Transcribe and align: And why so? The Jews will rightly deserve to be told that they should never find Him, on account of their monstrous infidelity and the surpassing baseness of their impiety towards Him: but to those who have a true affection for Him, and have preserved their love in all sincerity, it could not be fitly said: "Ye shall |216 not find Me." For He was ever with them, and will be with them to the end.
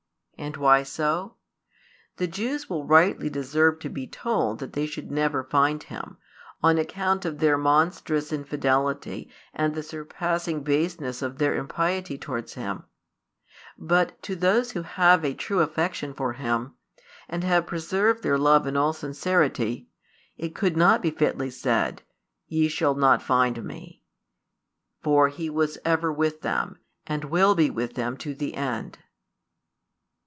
And 0.43 0.57
why 0.57 0.81
so? 0.81 1.35
The 2.17 2.25
Jews 2.25 2.67
will 2.67 2.83
rightly 2.83 3.29
deserve 3.29 3.77
to 3.81 3.89
be 3.89 4.07
told 4.07 4.57
that 4.57 4.73
they 4.73 4.87
should 4.87 5.11
never 5.11 5.43
find 5.43 5.83
Him, 5.83 6.17
on 6.63 6.79
account 6.79 7.25
of 7.25 7.37
their 7.37 7.59
monstrous 7.59 8.33
infidelity 8.33 9.29
and 9.53 9.75
the 9.75 9.83
surpassing 9.83 10.63
baseness 10.63 11.21
of 11.21 11.37
their 11.37 11.53
impiety 11.53 12.17
towards 12.17 12.55
Him: 12.55 12.85
but 13.77 14.19
to 14.23 14.35
those 14.35 14.71
who 14.71 14.81
have 14.81 15.23
a 15.23 15.35
true 15.35 15.59
affection 15.59 16.11
for 16.11 16.33
Him, 16.33 16.73
and 17.29 17.43
have 17.43 17.67
preserved 17.67 18.23
their 18.23 18.39
love 18.39 18.65
in 18.65 18.75
all 18.75 18.93
sincerity, 18.93 19.89
it 20.37 20.55
could 20.55 20.75
not 20.75 21.03
be 21.03 21.11
fitly 21.11 21.51
said: 21.51 22.01
"Ye 22.47 22.67
shall 22.67 22.95
|216 22.95 22.99
not 22.99 23.21
find 23.21 23.63
Me." 23.63 24.01
For 25.03 25.27
He 25.27 25.51
was 25.51 25.77
ever 25.85 26.11
with 26.11 26.41
them, 26.41 26.79
and 27.05 27.25
will 27.25 27.53
be 27.53 27.69
with 27.69 27.93
them 27.93 28.17
to 28.17 28.33
the 28.33 28.55
end. 28.55 28.97